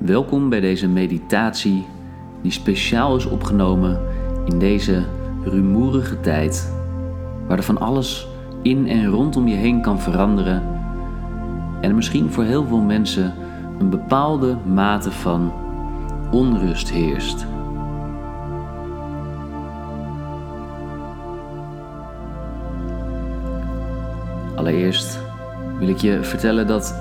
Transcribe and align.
Welkom 0.00 0.48
bij 0.48 0.60
deze 0.60 0.88
meditatie 0.88 1.86
die 2.42 2.52
speciaal 2.52 3.16
is 3.16 3.26
opgenomen 3.26 4.00
in 4.44 4.58
deze 4.58 5.04
rumoerige 5.44 6.20
tijd, 6.20 6.74
waar 7.46 7.56
er 7.56 7.62
van 7.62 7.80
alles 7.80 8.28
in 8.62 8.88
en 8.88 9.06
rondom 9.06 9.48
je 9.48 9.54
heen 9.54 9.82
kan 9.82 10.00
veranderen 10.00 10.62
en 11.80 11.94
misschien 11.94 12.30
voor 12.30 12.44
heel 12.44 12.66
veel 12.66 12.80
mensen 12.80 13.34
een 13.78 13.90
bepaalde 13.90 14.56
mate 14.66 15.10
van 15.10 15.52
onrust 16.30 16.90
heerst. 16.90 17.46
Allereerst 24.54 25.20
wil 25.78 25.88
ik 25.88 25.98
je 25.98 26.18
vertellen 26.22 26.66
dat 26.66 26.94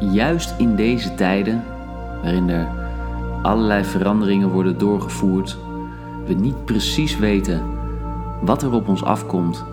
juist 0.00 0.54
in 0.58 0.76
deze 0.76 1.14
tijden, 1.14 1.62
waarin 2.26 2.48
er 2.48 2.68
allerlei 3.42 3.84
veranderingen 3.84 4.48
worden 4.48 4.78
doorgevoerd, 4.78 5.58
we 6.24 6.32
niet 6.34 6.64
precies 6.64 7.18
weten 7.18 7.62
wat 8.42 8.62
er 8.62 8.72
op 8.72 8.88
ons 8.88 9.04
afkomt 9.04 9.64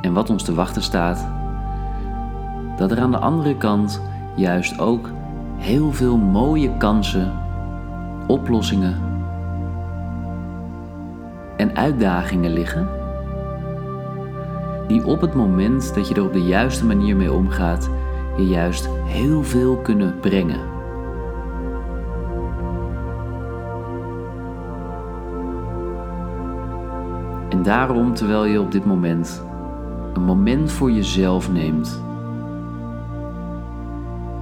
en 0.00 0.12
wat 0.12 0.30
ons 0.30 0.42
te 0.42 0.54
wachten 0.54 0.82
staat, 0.82 1.26
dat 2.76 2.90
er 2.90 3.00
aan 3.00 3.10
de 3.10 3.18
andere 3.18 3.56
kant 3.56 4.02
juist 4.36 4.78
ook 4.78 5.10
heel 5.56 5.92
veel 5.92 6.16
mooie 6.16 6.76
kansen, 6.76 7.32
oplossingen 8.26 8.96
en 11.56 11.76
uitdagingen 11.76 12.52
liggen 12.52 12.88
die 14.86 15.04
op 15.04 15.20
het 15.20 15.34
moment 15.34 15.94
dat 15.94 16.08
je 16.08 16.14
er 16.14 16.24
op 16.24 16.32
de 16.32 16.44
juiste 16.44 16.86
manier 16.86 17.16
mee 17.16 17.32
omgaat, 17.32 17.90
je 18.36 18.46
juist 18.46 18.88
heel 19.04 19.42
veel 19.42 19.76
kunnen 19.76 20.20
brengen. 20.20 20.77
Daarom, 27.68 28.14
terwijl 28.14 28.44
je 28.44 28.60
op 28.60 28.72
dit 28.72 28.84
moment 28.84 29.44
een 30.14 30.22
moment 30.22 30.72
voor 30.72 30.90
jezelf 30.90 31.52
neemt, 31.52 32.02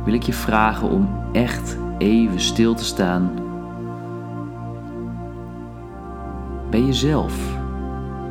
wil 0.04 0.14
ik 0.14 0.22
je 0.22 0.32
vragen 0.32 0.88
om 0.88 1.08
echt 1.32 1.78
even 1.98 2.40
stil 2.40 2.74
te 2.74 2.84
staan 2.84 3.30
bij 6.70 6.82
jezelf 6.82 7.56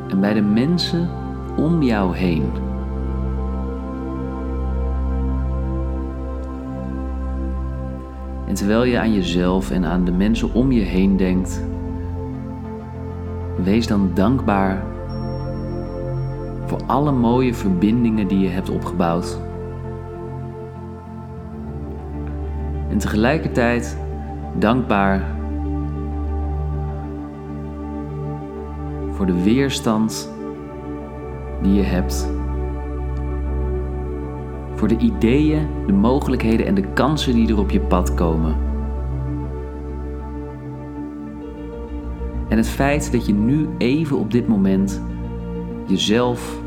en 0.08 0.20
bij 0.20 0.34
de 0.34 0.42
mensen 0.42 1.10
om 1.56 1.82
jou 1.82 2.16
heen. 2.16 2.50
En 8.46 8.54
terwijl 8.54 8.84
je 8.84 8.98
aan 8.98 9.14
jezelf 9.14 9.70
en 9.70 9.84
aan 9.84 10.04
de 10.04 10.12
mensen 10.12 10.54
om 10.54 10.72
je 10.72 10.82
heen 10.82 11.16
denkt, 11.16 11.64
wees 13.56 13.86
dan 13.86 14.10
dankbaar 14.14 14.84
voor 16.66 16.80
alle 16.86 17.12
mooie 17.12 17.54
verbindingen 17.54 18.28
die 18.28 18.38
je 18.38 18.48
hebt 18.48 18.70
opgebouwd. 18.70 19.38
En 22.88 22.98
tegelijkertijd 22.98 23.98
dankbaar 24.58 25.34
voor 29.10 29.26
de 29.26 29.42
weerstand 29.42 30.34
die 31.62 31.74
je 31.74 31.82
hebt. 31.82 32.30
Voor 34.74 34.88
de 34.88 34.96
ideeën, 34.96 35.68
de 35.86 35.92
mogelijkheden 35.92 36.66
en 36.66 36.74
de 36.74 36.92
kansen 36.92 37.34
die 37.34 37.48
er 37.48 37.58
op 37.58 37.70
je 37.70 37.80
pad 37.80 38.14
komen. 38.14 38.65
En 42.56 42.62
het 42.62 42.70
feit 42.70 43.12
dat 43.12 43.26
je 43.26 43.34
nu 43.34 43.68
even 43.78 44.18
op 44.18 44.30
dit 44.30 44.48
moment 44.48 45.02
jezelf 45.86 46.58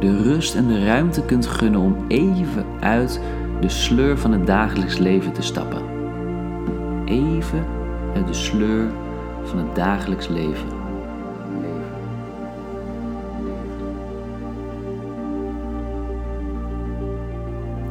de 0.00 0.22
rust 0.22 0.54
en 0.54 0.66
de 0.66 0.84
ruimte 0.84 1.24
kunt 1.24 1.46
gunnen 1.46 1.80
om 1.80 1.96
even 2.08 2.64
uit 2.80 3.20
de 3.60 3.68
sleur 3.68 4.18
van 4.18 4.32
het 4.32 4.46
dagelijks 4.46 4.98
leven 4.98 5.32
te 5.32 5.42
stappen. 5.42 5.82
Even 7.04 7.64
uit 8.14 8.26
de 8.26 8.34
sleur 8.34 8.90
van 9.44 9.58
het 9.58 9.74
dagelijks 9.74 10.28
leven. 10.28 10.76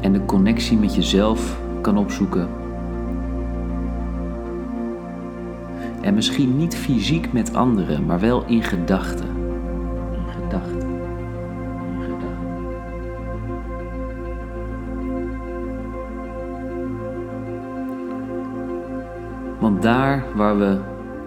en 0.01 0.13
de 0.13 0.25
connectie 0.25 0.78
met 0.78 0.95
jezelf 0.95 1.59
kan 1.81 1.97
opzoeken. 1.97 2.66
En 6.07 6.13
misschien 6.13 6.57
niet 6.57 6.75
fysiek 6.75 7.34
met 7.34 7.56
anderen, 7.56 8.06
maar 8.06 8.19
wel 8.19 8.45
in 8.45 8.63
gedachten. 8.63 9.28
In 10.12 10.31
gedachten. 10.41 10.90
In 11.91 12.01
gedachten. 12.01 12.47
Want 19.59 19.81
daar 19.81 20.25
waar 20.35 20.57
we 20.57 20.78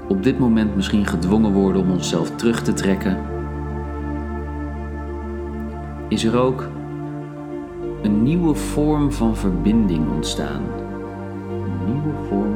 op 0.09 0.23
dit 0.23 0.39
moment 0.39 0.77
misschien 0.77 1.07
gedwongen 1.07 1.53
worden 1.53 1.83
om 1.83 1.91
onszelf 1.91 2.37
terug 2.37 2.63
te 2.63 2.73
trekken, 2.73 3.19
is 6.09 6.25
er 6.25 6.39
ook 6.39 6.69
een 8.03 8.23
nieuwe 8.23 8.55
vorm 8.55 9.13
van 9.13 9.37
verbinding 9.37 10.11
ontstaan. 10.11 10.63
Een 11.51 11.93
nieuwe 11.93 12.13
vorm 12.29 12.50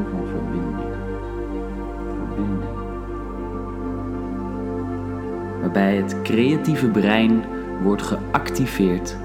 Waarbij 5.75 5.97
het 5.97 6.23
creatieve 6.23 6.89
brein 6.89 7.45
wordt 7.83 8.03
geactiveerd. 8.03 9.17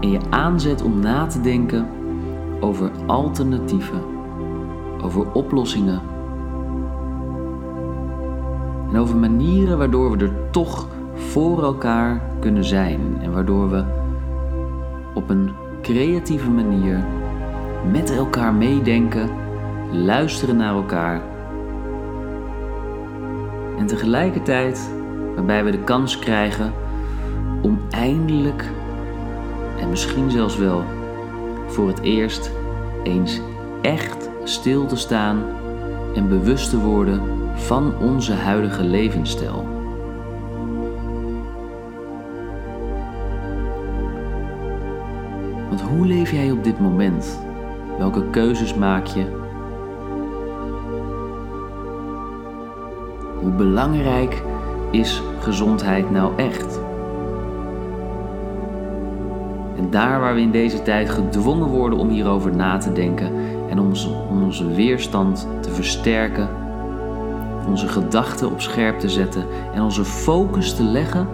En 0.00 0.10
je 0.10 0.18
aanzet 0.30 0.82
om 0.82 1.00
na 1.00 1.26
te 1.26 1.40
denken 1.40 1.86
over 2.60 2.90
alternatieven, 3.06 4.00
over 5.02 5.32
oplossingen. 5.32 6.00
En 8.92 8.98
over 8.98 9.16
manieren 9.16 9.78
waardoor 9.78 10.16
we 10.16 10.24
er 10.24 10.50
toch 10.50 10.88
voor 11.14 11.62
elkaar 11.62 12.22
kunnen 12.40 12.64
zijn 12.64 13.00
en 13.20 13.32
waardoor 13.32 13.70
we 13.70 13.84
op 15.14 15.30
een 15.30 15.50
creatieve 15.82 16.50
manier 16.50 17.04
met 17.92 18.16
elkaar 18.16 18.54
meedenken, 18.54 19.30
luisteren 19.92 20.56
naar 20.56 20.74
elkaar 20.74 21.22
en 23.78 23.86
tegelijkertijd 23.86 24.90
waarbij 25.34 25.64
we 25.64 25.70
de 25.70 25.84
kans 25.84 26.18
krijgen 26.18 26.72
om 27.62 27.80
eindelijk 27.90 28.70
en 29.80 29.90
misschien 29.90 30.30
zelfs 30.30 30.56
wel 30.56 30.84
voor 31.66 31.88
het 31.88 32.00
eerst 32.00 32.50
eens 33.02 33.40
echt 33.82 34.30
stil 34.44 34.86
te 34.86 34.96
staan 34.96 35.44
en 36.14 36.28
bewust 36.28 36.70
te 36.70 36.80
worden 36.80 37.20
van 37.54 37.98
onze 37.98 38.32
huidige 38.32 38.84
levensstijl. 38.84 39.68
Want 45.68 45.80
hoe 45.80 46.06
leef 46.06 46.30
jij 46.30 46.50
op 46.50 46.64
dit 46.64 46.80
moment? 46.80 47.38
Welke 47.98 48.30
keuzes 48.30 48.74
maak 48.74 49.06
je? 49.06 49.45
Hoe 53.46 53.54
belangrijk 53.54 54.42
is 54.90 55.22
gezondheid 55.40 56.10
nou 56.10 56.36
echt? 56.36 56.80
En 59.76 59.90
daar 59.90 60.20
waar 60.20 60.34
we 60.34 60.40
in 60.40 60.50
deze 60.50 60.82
tijd 60.82 61.10
gedwongen 61.10 61.68
worden 61.68 61.98
om 61.98 62.08
hierover 62.08 62.56
na 62.56 62.78
te 62.78 62.92
denken 62.92 63.32
en 63.70 63.78
om 63.78 63.86
onze, 63.86 64.08
om 64.30 64.42
onze 64.42 64.74
weerstand 64.74 65.48
te 65.60 65.70
versterken, 65.70 66.48
onze 67.68 67.88
gedachten 67.88 68.50
op 68.50 68.60
scherp 68.60 68.98
te 68.98 69.08
zetten 69.08 69.44
en 69.74 69.82
onze 69.82 70.04
focus 70.04 70.74
te 70.74 70.82
leggen 70.82 71.26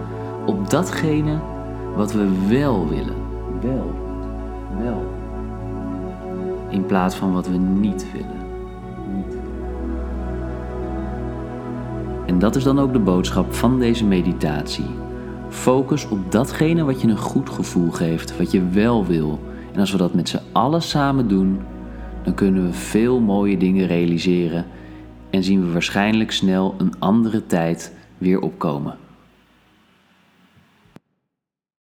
op 0.45 0.69
datgene 0.69 1.39
wat 1.95 2.11
we 2.11 2.47
wel 2.47 2.87
willen. 2.87 3.15
Wel 3.61 3.93
wel. 4.83 5.03
In 6.69 6.85
plaats 6.85 7.15
van 7.15 7.33
wat 7.33 7.47
we 7.47 7.57
niet 7.57 8.11
willen. 8.11 8.42
En 12.33 12.39
dat 12.39 12.55
is 12.55 12.63
dan 12.63 12.79
ook 12.79 12.93
de 12.93 12.99
boodschap 12.99 13.53
van 13.53 13.79
deze 13.79 14.05
meditatie. 14.05 14.85
Focus 15.49 16.07
op 16.07 16.31
datgene 16.31 16.83
wat 16.83 17.01
je 17.01 17.07
een 17.07 17.17
goed 17.17 17.49
gevoel 17.49 17.91
geeft, 17.91 18.37
wat 18.37 18.51
je 18.51 18.69
wel 18.69 19.05
wil. 19.05 19.39
En 19.73 19.79
als 19.79 19.91
we 19.91 19.97
dat 19.97 20.13
met 20.13 20.29
z'n 20.29 20.39
allen 20.51 20.81
samen 20.81 21.27
doen, 21.27 21.59
dan 22.23 22.33
kunnen 22.33 22.65
we 22.65 22.73
veel 22.73 23.19
mooie 23.19 23.57
dingen 23.57 23.87
realiseren 23.87 24.65
en 25.29 25.43
zien 25.43 25.65
we 25.65 25.71
waarschijnlijk 25.71 26.31
snel 26.31 26.75
een 26.77 26.93
andere 26.99 27.45
tijd 27.45 27.95
weer 28.17 28.39
opkomen. 28.39 28.97